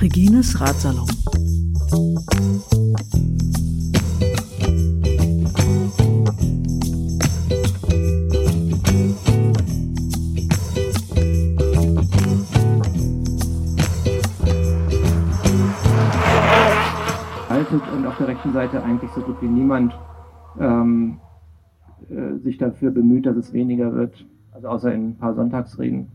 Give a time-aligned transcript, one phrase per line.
[0.00, 1.06] Regines Ratsalon.
[17.92, 19.94] und auf der rechten Seite eigentlich so gut wie niemand
[22.42, 24.24] sich dafür bemüht, dass es weniger wird.
[24.52, 26.08] Also außer in ein paar Sonntagsreden.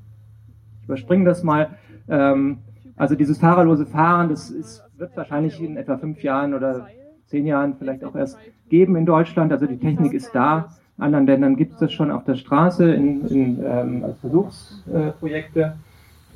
[0.81, 1.69] Ich überspringe das mal.
[2.07, 2.57] Ähm,
[2.95, 6.87] also dieses fahrerlose Fahren, das ist, wird wahrscheinlich in etwa fünf Jahren oder
[7.27, 8.37] zehn Jahren vielleicht auch erst
[8.69, 9.51] geben in Deutschland.
[9.51, 10.69] Also die Technik ist da.
[10.97, 15.75] In anderen Ländern gibt es das schon auf der Straße in, in, ähm, als Versuchsprojekte.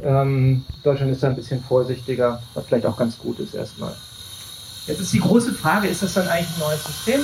[0.02, 3.94] Ähm, Deutschland ist da ein bisschen vorsichtiger, was vielleicht auch ganz gut ist erstmal.
[4.88, 7.22] Jetzt ist die große Frage, ist das dann eigentlich ein neues System?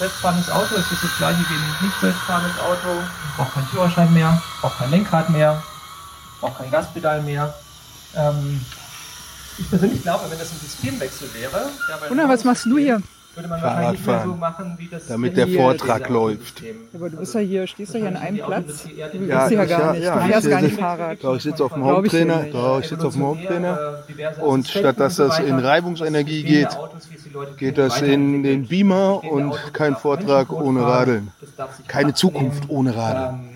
[0.00, 3.02] Selbstfahrendes Auto, ist das das gleiche wie ein nicht selbstfahrendes Auto?
[3.36, 5.62] Braucht keinen Führerschein mehr, braucht kein Lenkrad mehr,
[6.40, 7.52] braucht kein Gaspedal mehr.
[8.16, 8.64] Ähm,
[9.58, 11.68] ich persönlich glaube, wenn das ein Systemwechsel wäre.
[12.08, 13.02] Gunnar, was machst du hier?
[13.34, 16.62] Würde man wahrscheinlich nicht mehr so machen, wie das damit der Vortrag läuft.
[16.62, 18.84] Ja, aber du bist ja hier, stehst ja hier an einem Platz.
[18.84, 20.02] Du ja, bist ja gar nicht.
[20.02, 21.18] Ja, du fährst gar nicht Fahrrad.
[21.22, 22.46] Doch, ich sitze auf dem Haupttrainer.
[22.50, 24.04] Doch, ich sitze auf dem Haupttrainer.
[24.40, 26.68] Und statt dass das in Reibungsenergie geht,
[27.56, 31.30] geht das in den Beamer und kein Vortrag ohne Radeln.
[31.86, 33.49] Keine Zukunft ohne Radeln.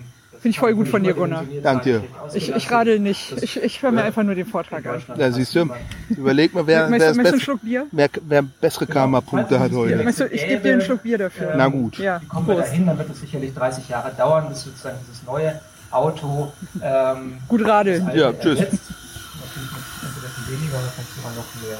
[0.45, 1.43] Finde ich voll gut von dir, Gunnar.
[1.63, 2.03] Danke dir.
[2.35, 3.33] Ich, ich radel nicht.
[3.41, 5.01] Ich, ich höre mir einfach nur den Vortrag an.
[5.17, 5.71] Ja, siehst du.
[6.07, 7.87] Überleg mal, wer, wer, Schluck Bier?
[7.89, 9.97] wer, wer bessere Karma-Punkte hat heute.
[9.97, 11.55] Du, ich gebe dir einen Schluck Bier dafür.
[11.57, 11.97] Na gut.
[11.97, 15.59] Ja, kommen wir dahin, dann wird es sicherlich 30 Jahre dauern, bis sozusagen dieses neue
[15.89, 18.11] Auto ähm, gut radeln.
[18.13, 18.59] Ja, tschüss.
[18.59, 18.77] Natürlich
[20.47, 21.79] weniger oder vielleicht sogar noch mehr.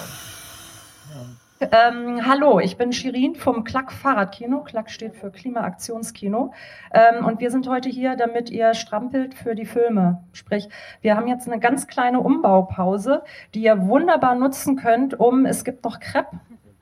[1.61, 4.61] Ähm, hallo, ich bin Shirin vom Klack Fahrradkino.
[4.63, 6.51] Klack steht für Klimaaktionskino.
[6.93, 10.21] Ähm, und wir sind heute hier, damit ihr strampelt für die Filme.
[10.33, 10.67] Sprich,
[10.99, 13.23] wir haben jetzt eine ganz kleine Umbaupause,
[13.53, 16.37] die ihr wunderbar nutzen könnt, um, es gibt noch Crepe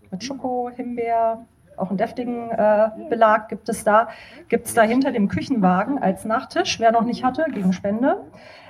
[0.10, 1.46] mit Schoko, Himbeer,
[1.78, 4.10] auch einen deftigen äh, Belag gibt es da.
[4.50, 8.24] Gibt es da hinter dem Küchenwagen als Nachtisch, wer noch nicht hatte, gegen Spende.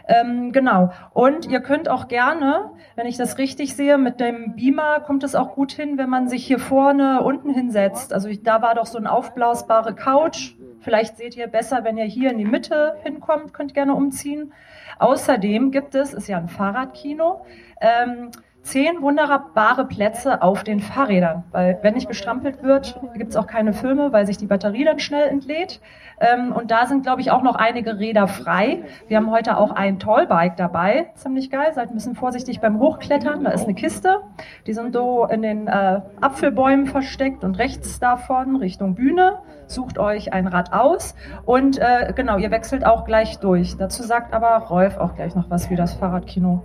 [0.08, 0.92] Ähm, genau.
[1.14, 5.36] Und ihr könnt auch gerne, wenn ich das richtig sehe, mit dem Beamer kommt es
[5.36, 8.14] auch gut hin, wenn man sich hier vorne unten hinsetzt.
[8.14, 10.56] Also da war doch so ein aufblasbare Couch.
[10.82, 14.52] Vielleicht seht ihr besser, wenn ihr hier in die Mitte hinkommt, könnt gerne umziehen.
[15.00, 17.46] Außerdem gibt es, ist ja ein Fahrradkino,
[17.80, 18.32] ähm,
[18.64, 21.44] zehn wunderbare Plätze auf den Fahrrädern.
[21.52, 25.00] Weil wenn nicht gestrampelt wird, gibt es auch keine Filme, weil sich die Batterie dann
[25.00, 25.82] schnell entlädt.
[26.20, 28.84] Ähm, und da sind, glaube ich, auch noch einige Räder frei.
[29.08, 31.08] Wir haben heute auch ein Tollbike dabei.
[31.16, 31.74] Ziemlich geil.
[31.74, 33.44] Seid ein bisschen vorsichtig beim Hochklettern.
[33.44, 34.22] Da ist eine Kiste.
[34.66, 39.40] Die sind so in den äh, Apfelbäumen versteckt und rechts davon Richtung Bühne.
[39.68, 41.16] Sucht euch ein Rad aus.
[41.46, 43.76] Und äh, genau, ihr wechselt auch gleich durch.
[43.76, 46.64] Dazu sagt aber Rolf auch gleich noch was, wie das Fahrradkino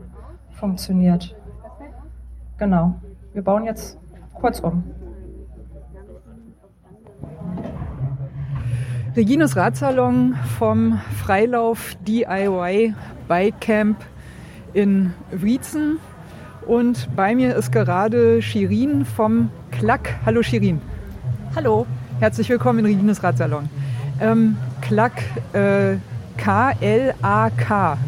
[0.52, 1.37] funktioniert.
[2.58, 3.00] Genau.
[3.34, 3.96] Wir bauen jetzt
[4.34, 4.82] kurz um.
[9.16, 12.94] Regines Radsalon vom Freilauf DIY
[13.28, 13.98] Bike Camp
[14.72, 15.98] in Wietzen.
[16.66, 20.16] Und bei mir ist gerade Shirin vom Klack.
[20.26, 20.80] Hallo Shirin.
[21.54, 21.86] Hallo.
[22.20, 23.68] Herzlich willkommen in Regines Radsalon.
[24.20, 25.96] Ähm, Klack, äh,
[26.36, 27.98] K-L-A-K.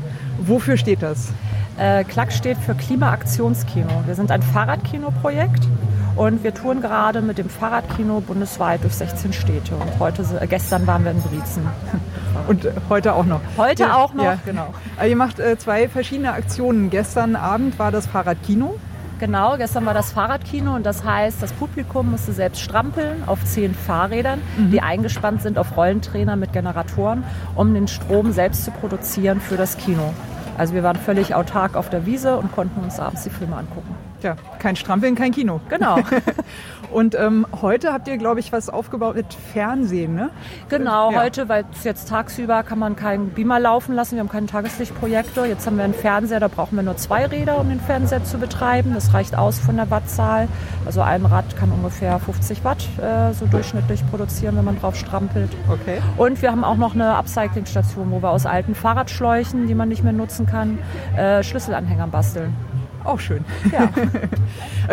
[0.41, 1.33] Wofür steht das?
[1.81, 4.03] Äh, Klack steht für Klimaaktionskino.
[4.05, 5.67] Wir sind ein Fahrradkino-Projekt
[6.15, 9.77] und wir touren gerade mit dem Fahrradkino bundesweit durch 16 Städte.
[9.77, 11.67] Und heute, äh, gestern waren wir in Briezen.
[12.49, 13.41] Und äh, heute auch noch.
[13.57, 14.25] Heute ja, auch noch.
[14.25, 14.75] Ja, genau.
[14.97, 16.91] Also ihr macht äh, zwei verschiedene Aktionen.
[16.91, 18.79] Gestern Abend war das Fahrradkino.
[19.19, 23.75] Genau, gestern war das Fahrradkino und das heißt, das Publikum musste selbst strampeln auf zehn
[23.75, 24.71] Fahrrädern, mhm.
[24.71, 27.25] die eingespannt sind auf Rollentrainer mit Generatoren,
[27.55, 30.15] um den Strom selbst zu produzieren für das Kino.
[30.61, 34.10] Also wir waren völlig autark auf der Wiese und konnten uns abends die Filme angucken.
[34.23, 35.61] Ja, kein Strampeln, kein Kino.
[35.69, 35.99] Genau.
[36.93, 40.31] Und ähm, heute habt ihr, glaube ich, was aufgebaut mit Fernsehen, ne?
[40.69, 41.23] Genau, ja.
[41.23, 44.17] heute, weil jetzt tagsüber kann man keinen Beamer laufen lassen.
[44.17, 45.47] Wir haben keinen Tageslichtprojektor.
[45.47, 48.39] Jetzt haben wir einen Fernseher, da brauchen wir nur zwei Räder, um den Fernseher zu
[48.39, 48.93] betreiben.
[48.93, 50.49] Das reicht aus von der Wattzahl.
[50.85, 55.51] Also ein Rad kann ungefähr 50 Watt äh, so durchschnittlich produzieren, wenn man drauf strampelt.
[55.69, 56.03] Okay.
[56.17, 60.03] Und wir haben auch noch eine Upcycling-Station, wo wir aus alten Fahrradschläuchen, die man nicht
[60.03, 60.79] mehr nutzen kann,
[61.17, 62.53] äh, Schlüsselanhänger basteln.
[63.05, 63.45] Auch schön.
[63.73, 63.89] Ja.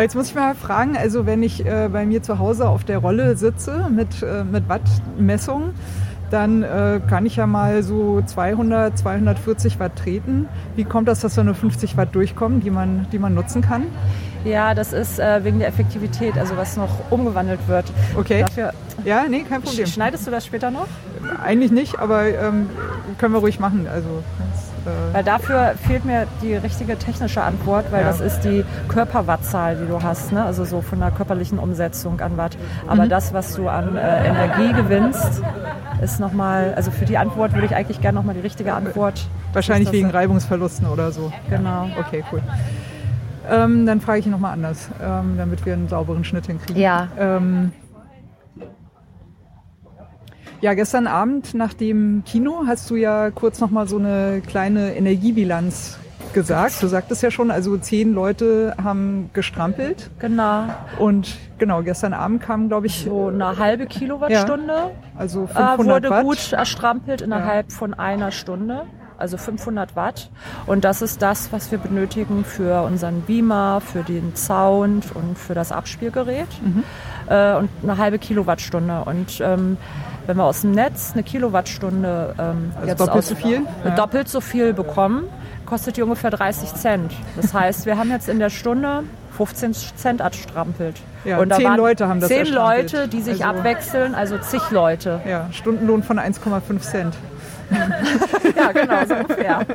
[0.00, 2.98] Jetzt muss ich mal fragen, also wenn ich äh, bei mir zu Hause auf der
[2.98, 5.70] Rolle sitze mit, äh, mit Wattmessung,
[6.30, 10.46] dann äh, kann ich ja mal so 200, 240 Watt treten.
[10.76, 13.84] Wie kommt das, dass da nur 50 Watt durchkommen, die man, die man nutzen kann?
[14.44, 17.86] Ja, das ist äh, wegen der Effektivität, also was noch umgewandelt wird.
[18.16, 18.42] Okay.
[18.42, 18.72] Dafür
[19.04, 19.86] Ja, nee, kein Problem.
[19.86, 20.86] schneidest du das später noch?
[21.42, 22.68] Eigentlich nicht, aber ähm,
[23.18, 23.86] können wir ruhig machen.
[23.92, 24.77] Also, äh,
[25.12, 28.08] Weil dafür fehlt mir die richtige technische Antwort, weil Ja.
[28.08, 30.44] das ist die Körperwattzahl, die du hast, ne?
[30.44, 32.56] also so von der körperlichen Umsetzung an Watt.
[32.86, 33.08] Aber Mhm.
[33.08, 35.42] das, was du an äh, Energie gewinnst,
[36.02, 39.28] ist nochmal, also für die Antwort würde ich eigentlich gerne nochmal die richtige Antwort.
[39.52, 40.10] wahrscheinlich wegen?
[40.10, 41.32] Reibungsverlusten oder so.
[41.48, 41.88] Genau.
[41.98, 42.40] Okay, cool.
[43.50, 46.80] Ähm, dann frage ich ihn nochmal anders, ähm, damit wir einen sauberen Schnitt hinkriegen.
[46.80, 47.08] Ja.
[47.18, 47.72] Ähm,
[50.60, 55.98] ja, gestern Abend nach dem Kino hast du ja kurz nochmal so eine kleine Energiebilanz
[56.32, 56.82] gesagt.
[56.82, 60.10] Du sagtest ja schon, also zehn Leute haben gestrampelt.
[60.18, 60.64] Genau.
[60.98, 66.10] Und genau, gestern Abend kamen, glaube ich, So eine halbe Kilowattstunde also äh, 500 wurde
[66.10, 66.22] Watt.
[66.24, 68.84] gut erstrampelt innerhalb von einer Stunde.
[69.16, 70.30] Also 500 Watt.
[70.66, 75.54] Und das ist das, was wir benötigen für unseren Beamer, für den Sound und für
[75.54, 76.46] das Abspielgerät.
[76.62, 76.84] Mhm.
[77.28, 79.02] Äh, und eine halbe Kilowattstunde.
[79.06, 79.76] Und ähm,
[80.28, 83.56] wenn wir aus dem Netz eine Kilowattstunde ähm, Also jetzt doppelt aus, so viel?
[83.84, 83.94] äh, Ja.
[83.96, 85.24] doppelt so viel bekommen,
[85.64, 87.12] kostet die ungefähr 30 Cent.
[87.34, 89.04] Das heißt, wir haben jetzt in der Stunde
[89.38, 90.96] 15 Cent erstrampelt.
[91.24, 92.46] Ja, und zehn Leute haben das Zehn.
[92.46, 95.20] Leute, die sich Also- abwechseln, also zig Leute.
[95.26, 97.14] Ja, Stundenlohn von 1,5 Cent.
[98.56, 99.60] Ja, genau, so ungefähr.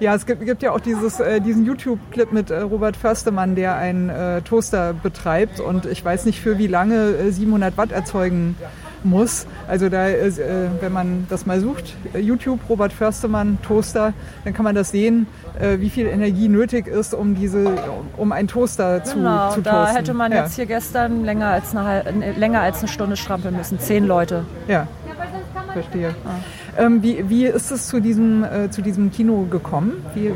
[0.00, 3.76] Ja, es gibt, gibt ja auch dieses, äh, diesen YouTube-Clip mit äh, Robert Förstemann, der
[3.76, 8.56] einen äh, Toaster betreibt und ich weiß nicht für wie lange äh, 700 Watt erzeugen
[9.04, 9.46] muss.
[9.68, 10.30] Also da, äh,
[10.80, 14.14] wenn man das mal sucht, äh, YouTube, Robert Förstemann, Toaster,
[14.44, 15.26] dann kann man das sehen,
[15.58, 17.66] äh, wie viel Energie nötig ist, um diese,
[18.16, 19.96] um einen Toaster zu, Genau, zu da toasten.
[19.96, 20.44] hätte man ja.
[20.44, 23.78] jetzt hier gestern länger als eine, äh, länger als eine Stunde strampeln müssen.
[23.78, 24.44] Zehn Leute.
[24.66, 24.86] Ja,
[25.72, 26.14] verstehe.
[26.78, 30.04] Ähm, wie, wie ist es zu diesem, äh, zu diesem Kino gekommen?
[30.14, 30.34] Wie, äh, äh,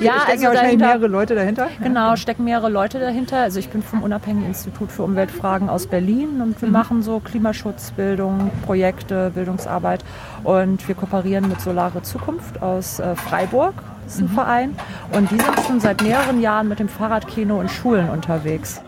[0.00, 1.68] Ja, stecken also ja wahrscheinlich mehrere Leute dahinter?
[1.82, 3.38] Genau, stecken mehrere Leute dahinter.
[3.38, 8.50] Also ich bin vom Unabhängigen Institut für Umweltfragen aus Berlin und wir machen so Klimaschutzbildung,
[8.64, 10.04] Projekte, Bildungsarbeit
[10.42, 13.74] und wir kooperieren mit Solare Zukunft aus äh, Freiburg.
[14.04, 14.76] Das ist ein Verein
[15.12, 18.80] und die sind schon seit mehreren Jahren mit dem Fahrradkino in Schulen unterwegs.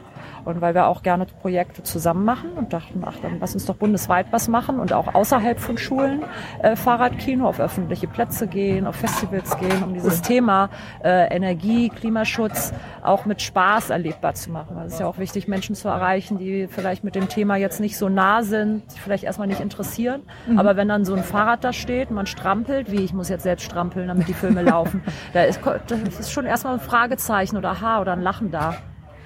[0.49, 3.77] Und weil wir auch gerne Projekte zusammen machen und dachten, ach, dann lass uns doch
[3.77, 6.23] bundesweit was machen und auch außerhalb von Schulen
[6.62, 10.71] äh, Fahrradkino auf öffentliche Plätze gehen, auf Festivals gehen, um dieses Thema
[11.05, 12.73] äh, Energie, Klimaschutz
[13.03, 14.75] auch mit Spaß erlebbar zu machen.
[14.75, 17.79] Weil es ist ja auch wichtig, Menschen zu erreichen, die vielleicht mit dem Thema jetzt
[17.79, 20.23] nicht so nah sind, vielleicht erstmal nicht interessieren.
[20.56, 23.65] Aber wenn dann so ein Fahrrad da steht, man strampelt, wie ich muss jetzt selbst
[23.65, 25.03] strampeln, damit die Filme laufen,
[25.35, 28.77] da ist, das ist schon erstmal ein Fragezeichen oder Aha oder ein Lachen da.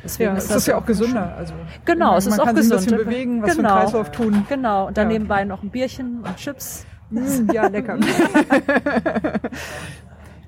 [0.04, 1.34] Deswegen Ja, es ist ja auch gesünder.
[1.36, 1.54] Also
[1.84, 2.80] Genau, man, es ist man auch kann gesund.
[2.80, 3.68] sich ein bisschen bewegen, was genau.
[3.68, 4.46] für Kreislauf tun.
[4.48, 5.12] Genau, und dann Ja.
[5.12, 6.84] nebenbei noch ein Bierchen und Chips.
[7.10, 7.98] Mm, ja, lecker.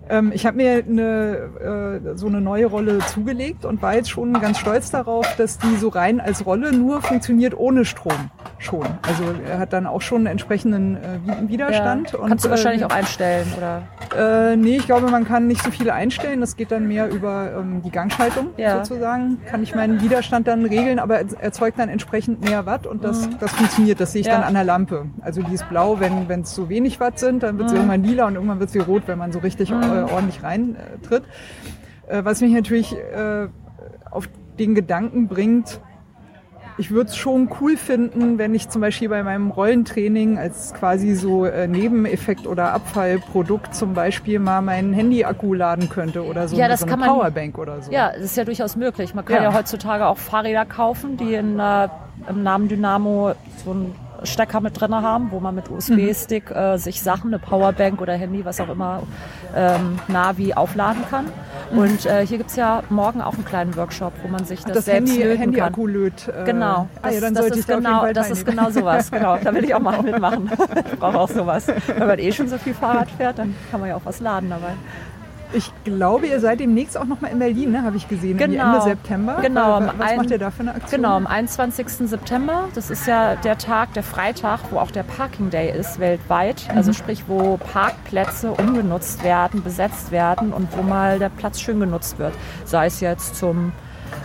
[0.09, 4.33] ähm, ich habe mir eine, äh, so eine neue Rolle zugelegt und war jetzt schon
[4.41, 8.87] ganz stolz darauf, dass die so rein als Rolle nur funktioniert ohne Strom schon.
[9.03, 12.13] Also er hat dann auch schon einen entsprechenden äh, Wi- Widerstand.
[12.13, 12.19] Ja.
[12.19, 13.83] Und, Kannst du wahrscheinlich äh, auch einstellen, oder?
[14.53, 16.41] Äh, nee, ich glaube, man kann nicht so viel einstellen.
[16.41, 18.77] Das geht dann mehr über ähm, die Gangschaltung Ja.
[18.85, 19.39] sozusagen.
[19.47, 23.29] Kann ich meinen Widerstand dann regeln, aber er erzeugt dann entsprechend mehr Watt und das,
[23.41, 24.01] das funktioniert.
[24.01, 24.33] Das sehe ich Mhm.
[24.33, 24.39] Ja.
[24.39, 25.07] dann an der Lampe.
[25.21, 27.59] Also die ist blau, wenn es so wenig Watt sind, dann Mhm.
[27.59, 30.43] wird sie irgendwann lila und irgendwann wird sie rot, wenn man so richtig äh, ordentlich
[30.43, 31.25] reintritt.
[32.07, 33.49] Äh, was mich natürlich äh,
[34.11, 35.81] auf den Gedanken bringt,
[36.77, 41.15] ich würde es schon cool finden, wenn ich zum Beispiel bei meinem Rollentraining als quasi
[41.15, 46.67] so äh, Nebeneffekt oder Abfallprodukt zum Beispiel mal meinen Handy-Akku laden könnte oder so, Ja,
[46.67, 47.93] das so kann man- Powerbank oder so.
[47.93, 49.15] Ja, das ist ja durchaus möglich.
[49.15, 49.43] Man kann Ja.
[49.45, 51.89] ja, heutzutage auch Fahrräder kaufen, die in, äh,
[52.29, 56.57] im Namen Dynamo so einen Stecker mit drin haben, wo man mit USB-Stick Mhm.
[56.57, 59.03] äh, sich Sachen, eine Powerbank oder Handy, was auch immer,
[59.55, 61.27] ähm, Navi aufladen kann.
[61.71, 64.75] Und äh, hier gibt's ja morgen auch einen kleinen Workshop, wo man sich das, Mhm.
[64.75, 65.85] das selbst Handy, löten kann.
[65.87, 66.29] löt.
[66.29, 69.11] Äh, Genau, ah, ja, dann das, ist genau, das ist genau sowas.
[69.11, 70.51] Genau, da will ich auch mal mitmachen.
[70.93, 71.67] Ich brauche auch sowas.
[71.87, 74.51] Wenn man eh schon so viel Fahrrad fährt, dann kann man ja auch was laden
[74.51, 74.75] dabei.
[75.55, 77.83] Ich glaube, ihr seid demnächst auch noch mal in Berlin, ne?
[77.83, 78.75] habe ich gesehen, Genau.
[78.75, 79.39] Ende September.
[79.41, 81.03] Genau, Was ein- macht ihr da für eine Aktion?
[81.03, 82.09] Genau, am 21.
[82.09, 82.65] September.
[82.75, 86.67] Das ist ja der Tag, der Freitag, wo auch der Parking Day ist weltweit.
[86.75, 92.19] Also sprich, wo Parkplätze umgenutzt werden, besetzt werden und wo mal der Platz schön genutzt
[92.19, 92.33] wird.
[92.65, 93.73] Sei es jetzt zum,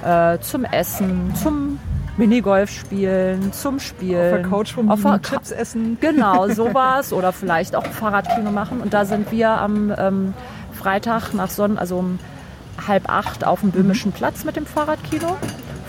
[0.05, 1.79] äh, zum Essen, zum
[2.17, 4.33] Minigolf spielen, zum Spielen.
[4.33, 5.97] Auf der Couch rumliegen, Chips essen.
[6.01, 7.13] Genau, sowas.
[7.13, 8.81] Oder vielleicht auch Fahrradkino machen.
[8.81, 10.33] Und da sind wir am ähm,
[10.79, 12.19] Freitag nach Sonnen, also um
[12.87, 15.35] halb acht auf dem Böhmischen Platz mit dem Fahrradkino.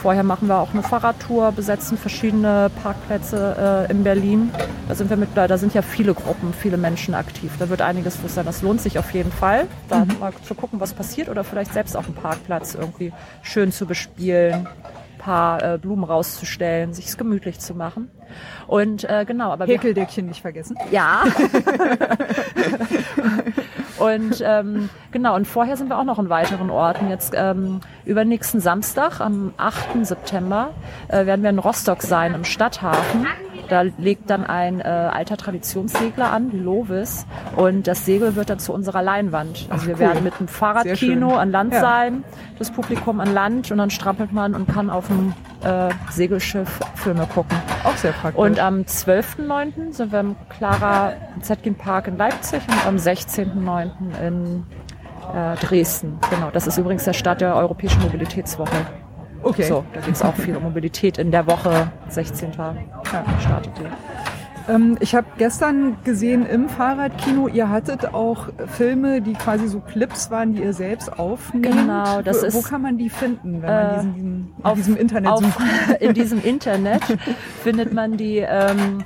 [0.03, 4.51] Vorher machen wir auch eine Fahrradtour, besetzen verschiedene Parkplätze äh, in Berlin.
[4.89, 7.53] Da sind wir mit, da sind ja viele Gruppen, viele Menschen aktiv.
[7.59, 8.47] Da wird einiges los sein.
[8.47, 10.19] Das lohnt sich auf jeden Fall, da mhm.
[10.19, 14.67] mal zu gucken, was passiert oder vielleicht selbst auch einen Parkplatz irgendwie schön zu bespielen
[15.21, 18.11] paar äh, Blumen rauszustellen, sich es gemütlich zu machen.
[18.67, 20.77] Und äh, genau, aber Häkeldeckchen nicht vergessen.
[20.91, 21.25] Ja.
[24.01, 27.09] und ähm, genau, und vorher sind wir auch noch in weiteren Orten.
[27.11, 30.05] Jetzt ähm, übernächsten Samstag, am 8.
[30.05, 30.71] September,
[31.09, 33.27] äh, werden wir in Rostock sein, im Stadthafen.
[33.71, 37.25] Da legt dann ein äh, alter Traditionssegler an, Lovis,
[37.55, 39.69] und das Segel wird dann zu unserer Leinwand.
[39.71, 40.01] Also Ach, wir cool.
[40.01, 41.81] werden mit einem Fahrradkino an Land ja.
[41.81, 42.25] sein,
[42.59, 47.29] das Publikum an Land und dann strampelt man und kann auf dem äh, Segelschiff Filme
[47.33, 47.57] gucken.
[47.85, 48.43] Auch sehr praktisch.
[48.43, 49.93] Und am 12.09.
[49.93, 53.91] sind wir im Clara Zetkin Park in Leipzig und am 16.09.
[54.27, 54.67] in
[55.33, 56.19] äh, Dresden.
[56.29, 58.87] Genau, das ist übrigens der Start der Europäischen Mobilitätswoche.
[59.43, 59.65] Okay.
[59.65, 62.53] So, da geht es auch viel um Mobilität in der Woche, 16.
[62.59, 62.75] Ja,
[63.41, 63.85] startet die.
[64.71, 70.31] Ähm, ich habe gestern gesehen im Fahrradkino, ihr hattet auch Filme, die quasi so Clips
[70.31, 71.67] waren, die ihr selbst aufnehmt.
[71.67, 72.55] Genau, das wo, ist.
[72.55, 75.61] Wo kann man die finden, wenn man diesen, diesen, auf, diesem Internet auf, sucht?
[76.01, 77.03] In diesem Internet
[77.63, 78.39] findet man die.
[78.39, 79.05] Ähm,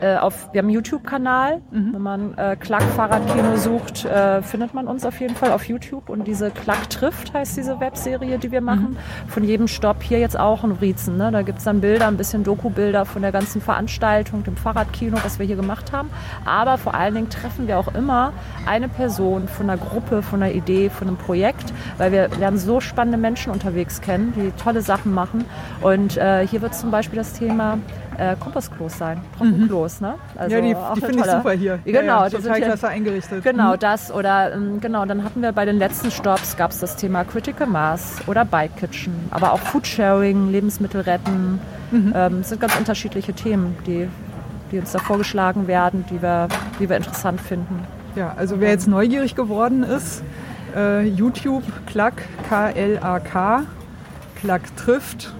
[0.00, 1.60] äh, auf, wir haben einen YouTube-Kanal.
[1.70, 1.92] Mhm.
[1.92, 6.08] Wenn man äh, Klack Fahrradkino sucht, äh, findet man uns auf jeden Fall auf YouTube.
[6.08, 8.90] Und diese Klack trifft heißt diese Webserie, die wir machen.
[8.90, 9.30] Mhm.
[9.30, 11.16] Von jedem Stopp hier jetzt auch in Wriezen.
[11.16, 11.30] Ne?
[11.30, 15.46] Da gibt's dann Bilder, ein bisschen Doku-Bilder von der ganzen Veranstaltung, dem Fahrradkino, was wir
[15.46, 16.10] hier gemacht haben.
[16.44, 18.32] Aber vor allen Dingen treffen wir auch immer
[18.66, 22.80] eine Person von einer Gruppe, von einer Idee, von einem Projekt, weil wir lernen so
[22.80, 25.44] spannende Menschen unterwegs kennen, die tolle Sachen machen.
[25.80, 27.78] Und äh, hier wird zum Beispiel das Thema
[28.18, 30.00] äh, Kompostklos sein, Trockenklos.
[30.00, 30.06] Mhm.
[30.06, 30.14] Ne?
[30.36, 31.78] Also ja, die, die finde ich super hier.
[31.84, 33.44] Genau, ja, ja, total klasse eingerichtet.
[33.44, 33.78] Genau, mhm.
[33.78, 37.24] das oder ähm, genau, dann hatten wir bei den letzten Stops gab es das Thema
[37.24, 41.60] Critical Mass oder Bike Kitchen, aber auch Foodsharing, Lebensmittel retten.
[41.90, 42.12] Mhm.
[42.14, 44.08] Ähm, sind ganz unterschiedliche Themen, die,
[44.70, 46.48] die uns da vorgeschlagen werden, die wir,
[46.78, 47.84] die wir interessant finden.
[48.16, 50.22] Ja, also wer jetzt neugierig geworden ist,
[50.76, 53.62] äh, YouTube, Klack, K-L-A-K,
[54.36, 55.32] Klack trifft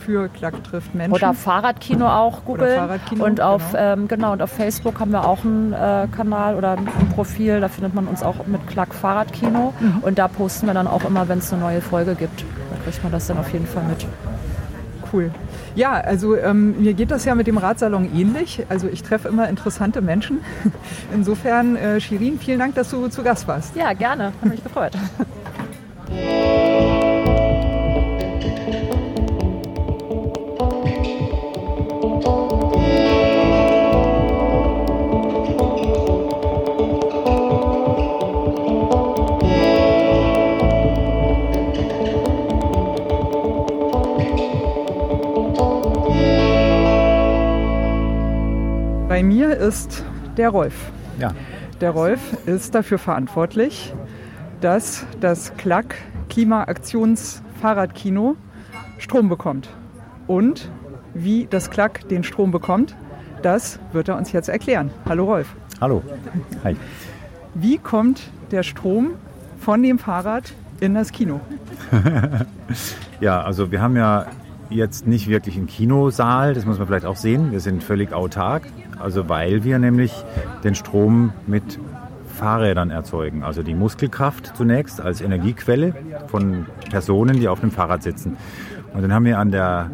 [0.00, 1.12] für Klack trifft Menschen.
[1.12, 2.74] Oder Fahrradkino auch Google.
[2.74, 3.82] Fahrradkino, und auf genau.
[3.82, 4.32] Ähm, genau.
[4.32, 7.60] und auf Facebook haben wir auch einen äh, Kanal oder ein Profil.
[7.60, 9.72] Da findet man uns auch mit Klack Fahrradkino.
[9.78, 9.98] Mhm.
[10.02, 12.42] Und da posten wir dann auch immer, wenn es eine neue Folge gibt.
[12.42, 14.06] Da kriegt man das dann auf jeden Fall mit.
[15.12, 15.30] Cool.
[15.74, 18.64] Ja, also ähm, mir geht das ja mit dem Radsalon ähnlich.
[18.68, 20.40] Also ich treffe immer interessante Menschen.
[21.14, 23.76] Insofern, äh, Shirin, vielen Dank, dass du zu Gast warst.
[23.76, 24.32] Ja, gerne.
[24.42, 24.92] Hat mich gefreut.
[49.68, 50.02] ist
[50.38, 50.74] der Rolf.
[51.18, 51.34] Ja.
[51.82, 53.92] Der Rolf ist dafür verantwortlich,
[54.62, 55.96] dass das Klack
[56.30, 58.36] Klimaaktions-Fahrradkino
[58.96, 59.68] Strom bekommt.
[60.26, 60.70] Und
[61.12, 62.96] wie das Klack den Strom bekommt,
[63.42, 64.90] das wird er uns jetzt erklären.
[65.06, 65.54] Hallo Rolf.
[65.82, 66.02] Hallo.
[66.64, 66.74] Hi.
[67.54, 69.16] Wie kommt der Strom
[69.60, 71.42] von dem Fahrrad in das Kino?
[73.20, 74.28] ja, also wir haben ja
[74.70, 77.52] jetzt nicht wirklich einen Kinosaal, das muss man vielleicht auch sehen.
[77.52, 78.62] Wir sind völlig autark,
[79.00, 80.12] also weil wir nämlich
[80.64, 81.78] den Strom mit
[82.38, 83.42] Fahrrädern erzeugen.
[83.42, 85.94] Also die Muskelkraft zunächst als Energiequelle
[86.28, 88.36] von Personen, die auf dem Fahrrad sitzen.
[88.94, 89.90] Und dann haben wir an der,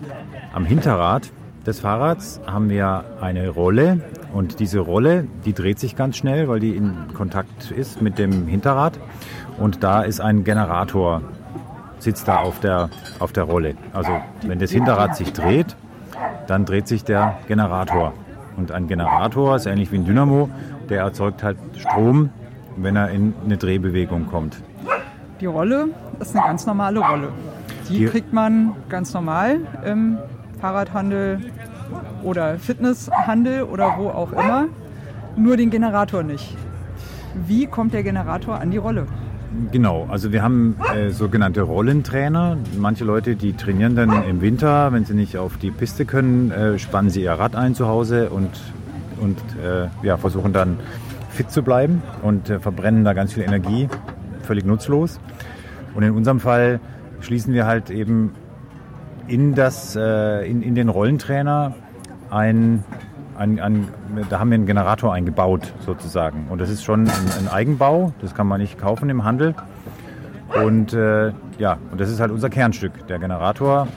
[0.53, 1.31] am Hinterrad
[1.67, 4.01] des Fahrrads haben wir eine Rolle
[4.35, 8.47] und diese Rolle, die dreht sich ganz schnell, weil die in Kontakt ist mit dem
[8.47, 8.99] Hinterrad.
[9.57, 11.23] Und da ist ein Generator
[11.99, 13.75] sitzt da auf der, auf der Rolle.
[13.93, 15.75] Also wenn das Hinterrad sich dreht,
[16.47, 18.13] dann dreht sich der Generator.
[18.57, 20.49] Und ein Generator ist ähnlich wie ein Dynamo,
[20.89, 22.31] der erzeugt halt Strom,
[22.77, 24.63] wenn er in eine Drehbewegung kommt.
[25.41, 25.89] Die Rolle
[26.21, 27.29] ist eine ganz normale Rolle.
[27.89, 30.19] Die, Die kriegt man ganz normal im
[30.61, 31.41] Fahrradhandel
[32.23, 34.67] oder Fitnesshandel oder wo auch immer.
[35.37, 36.57] Nur den Generator nicht.
[37.47, 39.07] Wie kommt der Generator an die Rolle?
[39.71, 42.57] Genau, also wir haben äh, sogenannte Rollentrainer.
[42.77, 46.79] Manche Leute, die trainieren dann im Winter, wenn sie nicht auf die Piste können, äh,
[46.79, 48.51] spannen sie ihr Rad ein zu Hause und,
[49.21, 50.79] und äh, ja, versuchen dann
[51.31, 53.89] fit zu bleiben und äh, verbrennen da ganz viel Energie,
[54.43, 55.21] völlig nutzlos.
[55.95, 56.81] Und in unserem Fall
[57.21, 58.33] schließen wir halt eben
[59.29, 61.75] in, das, äh, in, in den Rollentrainer
[62.31, 62.85] ein
[63.37, 63.89] ein, ein,
[64.31, 66.47] da haben wir einen Generator eingebaut sozusagen.
[66.49, 69.55] Und das ist schon ein, ein Eigenbau, das kann man nicht kaufen im Handel.
[70.63, 73.07] Und äh, ja, und das ist halt unser Kernstück.
[73.09, 73.89] Der Generator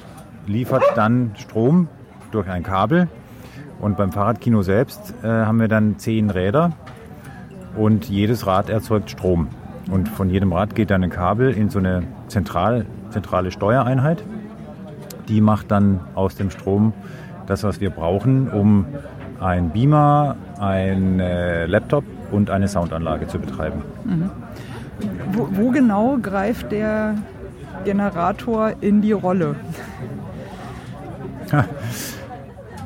[0.48, 1.88] liefert dann Strom
[2.32, 3.08] durch ein Kabel.
[3.80, 6.72] Und beim Fahrradkino selbst äh, haben wir dann zehn Räder
[7.76, 9.50] und jedes Rad erzeugt Strom.
[9.92, 14.24] Und von jedem Rad geht dann ein Kabel in so eine zentral, zentrale Steuereinheit.
[15.28, 16.94] Die macht dann aus dem Strom
[17.46, 18.86] das, was wir brauchen, um
[19.40, 23.84] ein Beamer, ein äh, Laptop und eine Soundanlage zu betreiben.
[24.06, 24.30] Mhm.
[25.32, 27.16] Wo, wo, genau greift der
[27.84, 29.56] Generator in die Rolle?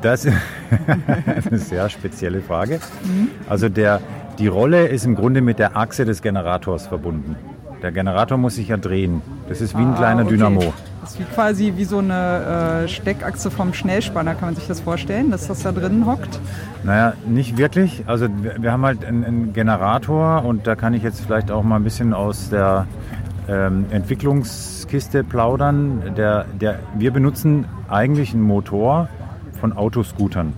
[0.02, 0.24] Das
[1.36, 2.80] ist eine sehr spezielle Frage.
[3.02, 3.28] Mhm.
[3.48, 4.00] Also der,
[4.38, 7.36] die Rolle ist im Grunde mit der Achse des Generators verbunden.
[7.82, 9.22] Der Generator muss sich ja drehen.
[9.48, 10.36] Das ist wie ein ah, kleiner okay.
[10.36, 10.72] Dynamo.
[11.02, 14.80] Das ist wie quasi wie so eine äh, Steckachse vom Schnellspanner, kann man sich das
[14.80, 16.38] vorstellen, dass das da drin hockt?
[16.84, 18.04] Naja, nicht wirklich.
[18.06, 21.64] Also wir, wir haben halt einen, einen, Generator und da kann ich jetzt vielleicht auch
[21.64, 22.86] mal ein bisschen aus der
[23.48, 26.14] ähm, Entwicklungskiste plaudern.
[26.16, 29.08] Der, der, wir benutzen eigentlich einen Motor
[29.60, 30.52] von Autoscootern.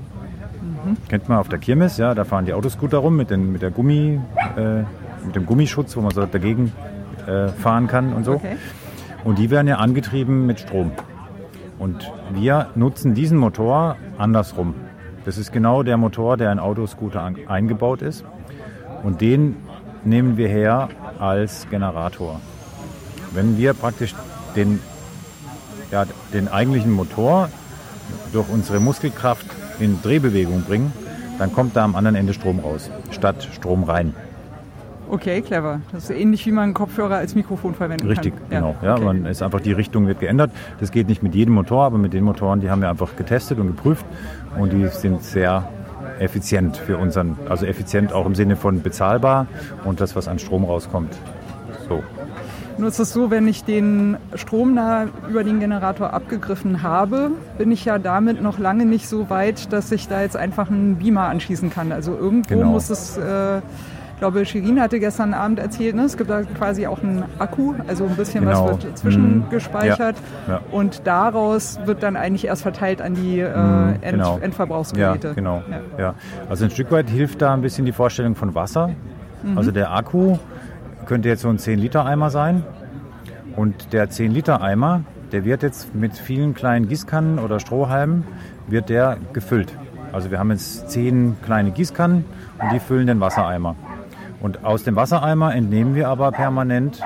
[0.75, 0.97] Mhm.
[1.09, 3.71] Kennt man auf der Kirmes, ja, da fahren die Autoscooter rum mit, den, mit, der
[3.71, 4.21] Gummi,
[4.59, 4.81] äh,
[5.25, 6.71] mit dem Gummischutz, wo man so dagegen
[7.27, 8.33] äh, fahren kann und so.
[8.33, 8.57] Okay.
[9.25, 10.93] Und die werden ja angetrieben mit Strom.
[11.79, 14.75] Und wir nutzen diesen Motor andersrum.
[15.25, 18.25] Das ist genau der Motor, der in Autoscooter eingebaut ist.
[19.03, 19.57] Und den
[20.05, 20.89] nehmen wir her
[21.19, 22.41] als Generator.
[23.33, 24.15] Wenn wir praktisch
[24.55, 24.81] den,
[25.91, 27.49] ja, den eigentlichen Motor
[28.33, 29.47] durch unsere Muskelkraft
[29.81, 30.93] in Drehbewegung bringen,
[31.39, 34.15] dann kommt da am anderen Ende Strom raus, statt Strom rein.
[35.15, 35.81] Okay, clever.
[35.93, 38.41] Das ist ähnlich wie man einen Kopfhörer als Mikrofon verwenden Richtig, kann.
[38.41, 38.75] Richtig, genau.
[38.83, 39.05] Ja, okay.
[39.05, 40.51] man ist einfach die Richtung wird geändert.
[40.81, 43.61] Das geht nicht mit jedem Motor, aber mit den Motoren, die haben wir einfach getestet
[43.61, 44.05] und geprüft
[44.59, 45.69] und die sind sehr
[46.19, 49.47] effizient für unseren, also effizient auch im Sinne von bezahlbar
[49.85, 51.17] und das, was an Strom rauskommt.
[51.89, 52.03] So.
[52.77, 57.71] Nur ist es so, wenn ich den Strom da über den Generator abgegriffen habe, bin
[57.71, 61.29] ich ja damit noch lange nicht so weit, dass ich da jetzt einfach einen Beamer
[61.29, 61.93] anschließen kann.
[61.93, 62.71] Also irgendwo genau.
[62.71, 63.61] muss es äh,
[64.15, 67.75] ich glaube, Shirin hatte gestern Abend erzählt, ne, es gibt da quasi auch einen Akku,
[67.89, 68.71] also ein bisschen genau.
[68.71, 70.17] was wird zwischengespeichert.
[70.17, 70.53] Mhm.
[70.53, 70.55] Ja.
[70.55, 70.61] Ja.
[70.71, 74.39] Und daraus wird dann eigentlich erst verteilt an die äh, mhm, End genau.
[74.39, 75.29] Endverbrauchsgeräte.
[75.29, 75.63] Ja, genau.
[75.99, 76.15] Ja.
[76.49, 78.91] Also ein Stück weit hilft da ein bisschen die Vorstellung von Wasser.
[79.43, 79.59] Mhm.
[79.59, 80.39] Also der Akku
[81.07, 82.63] könnte jetzt so ein 10-Liter-Eimer sein.
[83.57, 88.25] Und der 10-Liter-Eimer, der wird jetzt mit vielen kleinen Gießkannen oder Strohhalmen,
[88.69, 89.77] wird der gefüllt.
[90.13, 92.25] Also wir haben jetzt zehn kleine Gießkannen
[92.63, 93.75] und die füllen den Wassereimer.
[94.45, 97.01] Und aus dem Wassereimer entnehmen wir aber permanent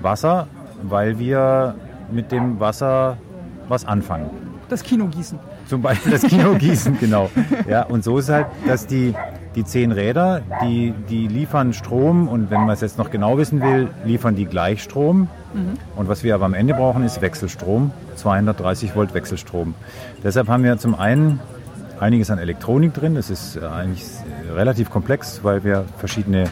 [0.00, 0.46] Wasser,
[0.82, 1.74] weil wir
[2.10, 3.18] mit dem Wasser
[3.68, 4.30] was anfangen.
[4.70, 5.38] Das Kino gießen.
[5.66, 7.28] Zum Beispiel das Kino gießen, genau.
[7.68, 9.14] Ja, und so ist halt, dass die,
[9.56, 13.60] die zehn Räder, die, die liefern Strom und wenn man es jetzt noch genau wissen
[13.60, 15.28] will, liefern die Gleichstrom.
[15.52, 15.74] Mhm.
[15.96, 19.74] Und was wir aber am Ende brauchen, ist Wechselstrom, 230 Volt Wechselstrom.
[20.24, 21.40] Deshalb haben wir zum einen
[22.00, 23.16] einiges an Elektronik drin.
[23.16, 24.06] Es ist äh, eigentlich
[24.54, 26.44] relativ komplex, weil wir verschiedene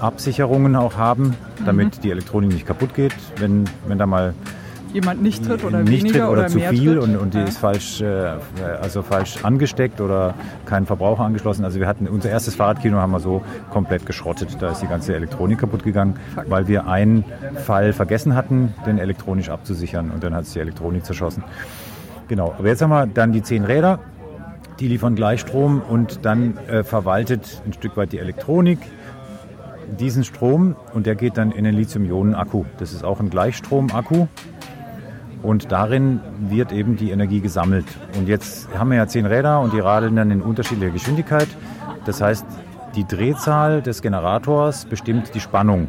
[0.00, 1.34] Absicherungen auch haben,
[1.64, 2.00] damit mhm.
[2.02, 4.34] die Elektronik nicht kaputt geht, wenn, wenn da mal
[4.92, 7.44] jemand nicht tritt oder nicht weniger tritt oder, oder zu viel und, und die ja.
[7.44, 8.32] ist falsch, äh,
[8.80, 10.34] also falsch angesteckt oder
[10.66, 11.64] kein Verbraucher angeschlossen.
[11.64, 14.56] Also wir hatten unser erstes Fahrradkino haben wir so komplett geschrottet.
[14.60, 16.50] Da ist die ganze Elektronik kaputt gegangen, Fuck.
[16.50, 17.24] weil wir einen
[17.64, 21.44] Fall vergessen hatten, den elektronisch abzusichern und dann hat es die Elektronik zerschossen.
[22.28, 23.98] Genau, aber jetzt haben wir dann die zehn Räder,
[24.78, 28.78] die liefern Gleichstrom und dann äh, verwaltet ein Stück weit die Elektronik
[29.98, 32.64] diesen Strom und der geht dann in den Lithium-Ionen-Akku.
[32.78, 34.26] Das ist auch ein Gleichstrom-Akku
[35.42, 37.86] und darin wird eben die Energie gesammelt.
[38.16, 41.48] Und jetzt haben wir ja zehn Räder und die radeln dann in unterschiedlicher Geschwindigkeit.
[42.04, 42.44] Das heißt,
[42.94, 45.88] die Drehzahl des Generators bestimmt die Spannung.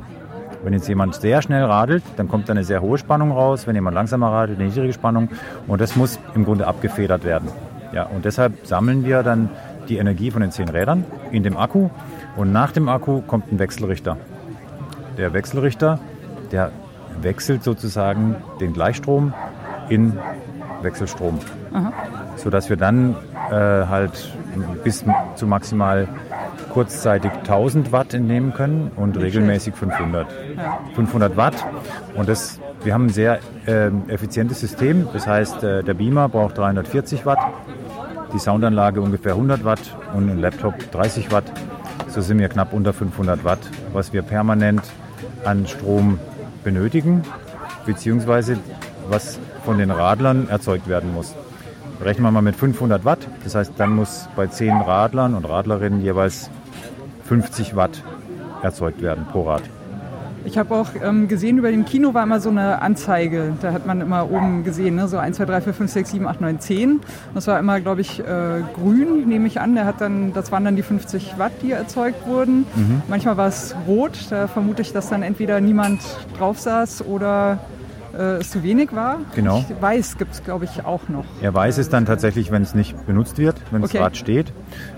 [0.64, 3.66] Wenn jetzt jemand sehr schnell radelt, dann kommt eine sehr hohe Spannung raus.
[3.66, 5.30] Wenn jemand langsamer radelt, eine niedrige Spannung.
[5.68, 7.50] Und das muss im Grunde abgefedert werden.
[7.94, 9.50] Ja, und deshalb sammeln wir dann
[9.90, 11.90] die Energie von den zehn Rädern in dem Akku
[12.36, 14.18] und nach dem Akku kommt ein Wechselrichter.
[15.18, 16.00] Der Wechselrichter,
[16.52, 16.72] der
[17.22, 19.34] wechselt sozusagen den Gleichstrom
[19.90, 20.18] in
[20.82, 21.40] Wechselstrom.
[21.74, 21.92] Aha.
[22.38, 23.16] Sodass wir dann
[23.50, 24.32] äh, halt
[24.84, 25.04] bis
[25.36, 26.08] zu maximal
[26.72, 30.28] kurzzeitig 1000 Watt entnehmen können und Nicht regelmäßig 500.
[30.56, 30.80] Ja.
[30.96, 31.66] 500 Watt.
[32.16, 35.08] Und das, wir haben ein sehr äh, effizientes System.
[35.14, 37.40] Das heißt, äh, der Beamer braucht 340 Watt,
[38.34, 39.82] die Soundanlage ungefähr 100 Watt
[40.14, 41.52] und ein Laptop 30 Watt.
[42.14, 43.60] So sind wir knapp unter 500 Watt,
[43.94, 44.82] was wir permanent
[45.46, 46.20] an Strom
[46.62, 47.24] benötigen,
[47.86, 48.58] beziehungsweise
[49.08, 51.34] was von den Radlern erzeugt werden muss.
[52.02, 56.02] Rechnen wir mal mit 500 Watt, das heißt, dann muss bei 10 Radlern und Radlerinnen
[56.02, 56.50] jeweils
[57.26, 58.04] 50 Watt
[58.62, 59.64] erzeugt werden pro Rad.
[60.44, 63.54] Ich habe auch ähm, gesehen, über dem Kino war immer so eine Anzeige.
[63.62, 65.08] Da hat man immer oben gesehen, ne?
[65.08, 67.00] so 1, 2, 3, 4, 5, 6, 7, 8, 9, 10.
[67.34, 68.24] Das war immer, glaube ich, äh,
[68.74, 69.76] grün, nehme ich an.
[69.76, 72.66] Der hat dann, das waren dann die 50 Watt, die erzeugt wurden.
[72.76, 73.04] Mhm.
[73.08, 74.18] Manchmal war es rot.
[74.30, 76.02] Da vermute ich, dass dann entweder niemand
[76.38, 77.60] drauf saß oder
[78.18, 79.20] äh, es zu wenig war.
[79.36, 79.64] Genau.
[79.70, 81.26] Ich weiß gibt es, glaube ich, auch noch.
[81.42, 83.98] Ja, weiß ist dann tatsächlich, wenn es nicht benutzt wird, wenn okay.
[83.98, 84.52] das Rad steht.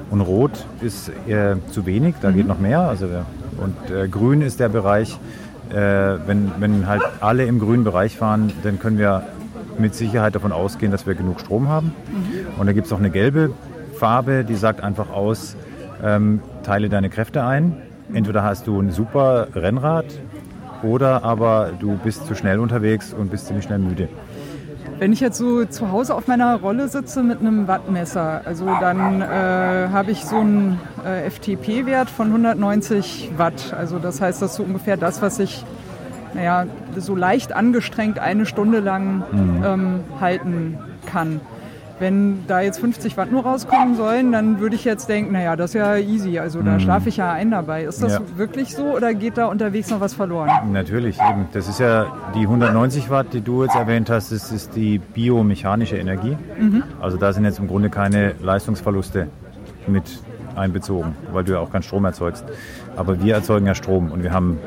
[0.09, 2.35] Und rot ist eher zu wenig, da mhm.
[2.35, 2.81] geht noch mehr.
[2.81, 3.07] Also,
[3.63, 5.17] und äh, grün ist der Bereich,
[5.69, 9.23] äh, wenn, wenn halt alle im grünen Bereich fahren, dann können wir
[9.77, 11.87] mit Sicherheit davon ausgehen, dass wir genug Strom haben.
[11.87, 12.59] Mhm.
[12.59, 13.51] Und da gibt es auch eine gelbe
[13.97, 15.55] Farbe, die sagt einfach aus,
[16.03, 17.77] ähm, teile deine Kräfte ein.
[18.13, 20.05] Entweder hast du ein super Rennrad
[20.83, 24.09] oder aber du bist zu schnell unterwegs und bist ziemlich schnell müde.
[24.99, 29.21] Wenn ich jetzt so zu Hause auf meiner Rolle sitze mit einem Wattmesser, also dann
[29.21, 29.25] äh,
[29.91, 33.73] habe ich so einen äh, FTP-Wert von 190 Watt.
[33.77, 35.65] Also das heißt, das ist so ungefähr das, was ich
[36.33, 36.65] naja,
[36.97, 39.63] so leicht angestrengt eine Stunde lang mhm.
[39.63, 41.41] ähm, halten kann.
[42.03, 45.69] Wenn da jetzt 50 Watt nur rauskommen sollen, dann würde ich jetzt denken, naja, das
[45.69, 46.79] ist ja easy, also da mhm.
[46.81, 47.85] schlafe ich ja ein dabei.
[47.85, 48.19] Ist das ja.
[48.35, 50.49] wirklich so oder geht da unterwegs noch was verloren?
[50.73, 51.47] Natürlich, eben.
[51.53, 55.95] Das ist ja die 190 Watt, die du jetzt erwähnt hast, das ist die biomechanische
[55.95, 56.35] Energie.
[56.59, 56.83] Mhm.
[56.99, 59.29] Also da sind jetzt im Grunde keine Leistungsverluste
[59.87, 60.03] mit
[60.57, 62.43] einbezogen, weil du ja auch keinen Strom erzeugst.
[62.97, 64.59] Aber wir erzeugen ja Strom und wir haben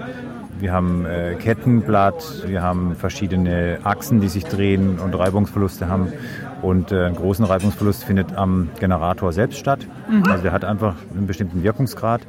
[0.59, 6.14] wir haben äh, Kettenblatt, wir haben verschiedene Achsen, die sich drehen und Reibungsverluste haben.
[6.62, 9.86] Und äh, einen großen Reibungsverlust findet am Generator selbst statt.
[10.10, 10.24] Mhm.
[10.24, 12.22] Also der hat einfach einen bestimmten Wirkungsgrad.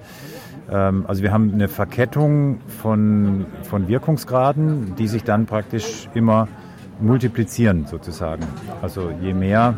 [0.69, 6.47] Ähm, also wir haben eine Verkettung von, von Wirkungsgraden, die sich dann praktisch immer
[6.99, 8.43] multiplizieren sozusagen.
[8.81, 9.75] Also je mehr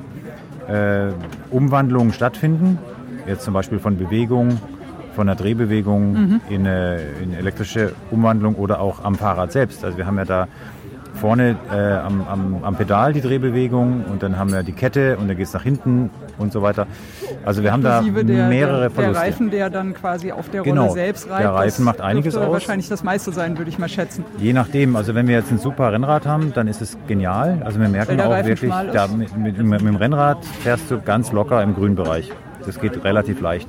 [0.68, 1.12] äh,
[1.52, 2.80] Umwandlungen stattfinden,
[3.28, 4.60] jetzt zum Beispiel von Bewegung,
[5.16, 6.42] von der Drehbewegung mhm.
[6.50, 9.84] in, eine, in elektrische Umwandlung oder auch am Fahrrad selbst.
[9.84, 10.48] Also wir haben ja da
[11.14, 15.28] vorne äh, am, am, am, Pedal die Drehbewegung und dann haben wir die Kette und
[15.28, 16.88] dann geht es nach hinten und so weiter.
[17.46, 19.14] Also wir haben da mehrere der, Verluste.
[19.14, 20.84] Der Reifen, der dann quasi auf der genau.
[20.84, 21.42] Rolle selbst reibt.
[21.42, 22.52] Der Reifen macht einiges aus.
[22.52, 24.24] wahrscheinlich das meiste sein, würde ich mal schätzen.
[24.38, 24.96] Je nachdem.
[24.96, 27.62] Also wenn wir jetzt ein super Rennrad haben, dann ist es genial.
[27.64, 31.32] Also wir merken auch Reifen wirklich, da, mit, mit, mit, dem Rennrad fährst du ganz
[31.32, 32.32] locker im grünen Bereich.
[32.66, 33.68] Das geht relativ leicht.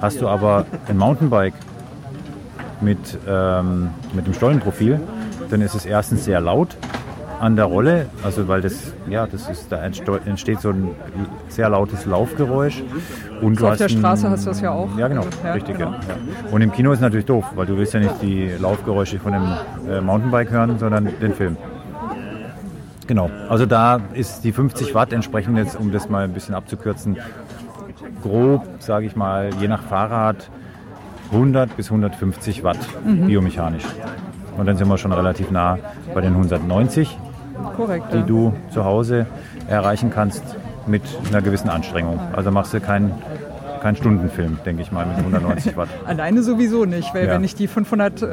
[0.00, 1.54] Hast du aber ein Mountainbike
[2.80, 5.00] mit, ähm, mit dem Stollenprofil,
[5.52, 6.76] dann ist es erstens sehr laut
[7.38, 10.90] an der Rolle, also weil das, ja, das ist, da entsteht so ein
[11.48, 12.82] sehr lautes Laufgeräusch.
[13.40, 14.88] Und so auf der Straße hast du das ja auch.
[14.96, 15.76] Ja, genau, ja, richtig.
[15.76, 15.90] Genau.
[15.90, 16.52] Ja.
[16.52, 19.56] Und im Kino ist natürlich doof, weil du willst ja nicht die Laufgeräusche von dem
[19.90, 21.56] äh, Mountainbike hören, sondern den Film.
[23.08, 27.16] Genau, also da ist die 50 Watt entsprechend jetzt, um das mal ein bisschen abzukürzen,
[28.22, 30.48] grob, sage ich mal, je nach Fahrrad
[31.32, 33.26] 100 bis 150 Watt mhm.
[33.26, 33.84] biomechanisch.
[34.56, 35.78] Und dann sind wir schon relativ nah
[36.14, 37.18] bei den 190,
[37.76, 38.22] Korrekt, die ja.
[38.22, 39.26] du zu Hause
[39.68, 40.42] erreichen kannst
[40.86, 42.18] mit einer gewissen Anstrengung.
[42.34, 43.12] Also machst du keinen
[43.82, 45.88] kein Stundenfilm, denke ich mal, mit 190 Watt.
[46.06, 47.34] Alleine sowieso nicht, weil ja.
[47.34, 48.26] wenn ich die 500 äh,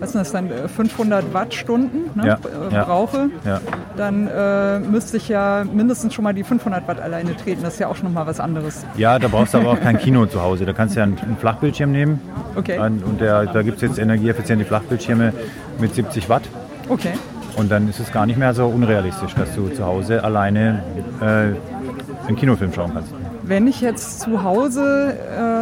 [0.00, 3.60] was sind das dann, 500 äh, Wattstunden ne, ja, äh, ja, brauche, ja.
[3.96, 7.62] dann äh, müsste ich ja mindestens schon mal die 500 Watt alleine treten.
[7.62, 8.84] Das ist ja auch schon mal was anderes.
[8.96, 10.64] Ja, da brauchst du aber auch kein Kino zu Hause.
[10.64, 12.20] Da kannst du ja einen, einen Flachbildschirm nehmen.
[12.56, 12.78] Okay.
[12.78, 15.32] Und der, da gibt es jetzt energieeffiziente Flachbildschirme
[15.78, 16.42] mit 70 Watt.
[16.88, 17.12] Okay.
[17.56, 20.82] Und dann ist es gar nicht mehr so unrealistisch, dass du zu Hause alleine
[21.20, 23.12] äh, einen Kinofilm schauen kannst.
[23.42, 25.14] Wenn ich jetzt zu Hause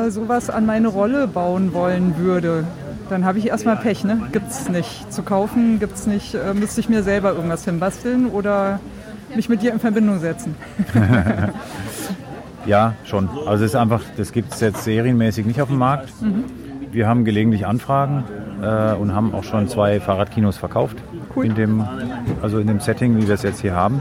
[0.07, 2.65] äh, sowas an meine Rolle bauen wollen würde,
[3.09, 4.21] dann habe ich erstmal Pech, ne?
[4.33, 5.13] Gibt es nicht.
[5.13, 6.35] Zu kaufen gibt es nicht.
[6.35, 8.81] Äh, müsste ich mir selber irgendwas hinbasteln oder
[9.35, 10.55] mich mit dir in Verbindung setzen?
[12.67, 13.29] ja, schon.
[13.47, 16.11] Also es ist einfach, das gibt es jetzt serienmäßig nicht auf dem Markt.
[16.21, 16.45] Mhm.
[16.91, 18.25] Wir haben gelegentlich Anfragen
[18.63, 20.97] äh, und haben auch schon zwei Fahrradkinos verkauft.
[21.35, 21.47] Cool.
[21.47, 21.87] In dem,
[22.43, 24.01] also in dem Setting, wie wir es jetzt hier haben.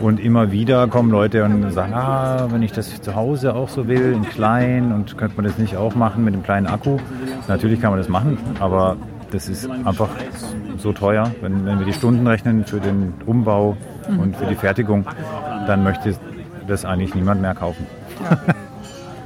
[0.00, 3.88] Und immer wieder kommen Leute und sagen, ah, wenn ich das zu Hause auch so
[3.88, 6.98] will, in klein und könnte man das nicht auch machen mit einem kleinen Akku.
[7.48, 8.96] Natürlich kann man das machen, aber
[9.30, 10.08] das ist einfach
[10.76, 11.30] so teuer.
[11.40, 13.76] Wenn, wenn wir die Stunden rechnen für den Umbau
[14.08, 14.20] mhm.
[14.20, 15.06] und für die Fertigung,
[15.66, 16.14] dann möchte
[16.66, 17.86] das eigentlich niemand mehr kaufen.
[18.22, 18.54] Ja.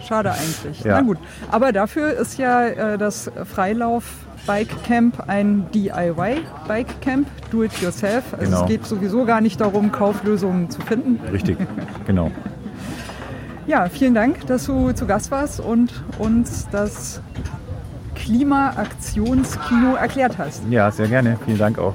[0.07, 0.83] Schade eigentlich.
[0.83, 0.97] Ja.
[0.97, 1.19] Na gut.
[1.51, 4.05] Aber dafür ist ja äh, das Freilauf
[4.47, 8.25] Bike Camp ein DIY Bike Camp, do it yourself.
[8.33, 8.63] Also genau.
[8.63, 11.21] es geht sowieso gar nicht darum, Kauflösungen zu finden.
[11.31, 11.59] Richtig,
[12.07, 12.31] genau.
[13.67, 17.21] ja, vielen Dank, dass du zu Gast warst und uns das
[18.15, 20.63] Klimaaktionskino erklärt hast.
[20.71, 21.39] Ja, sehr gerne.
[21.45, 21.95] Vielen Dank auch.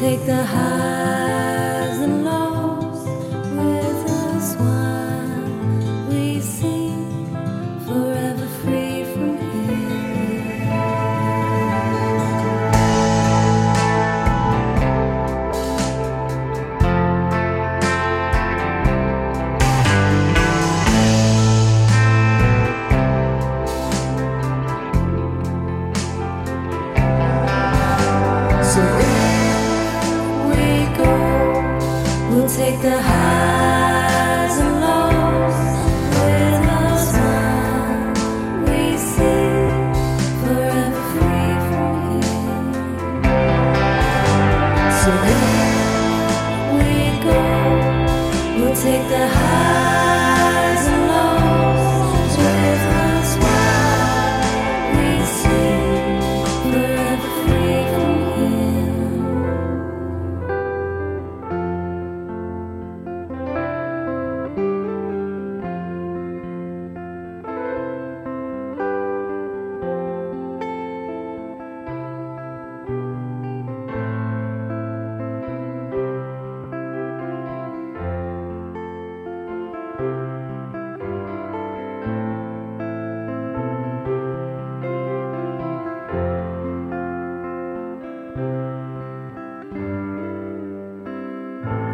[0.00, 1.33] take the highs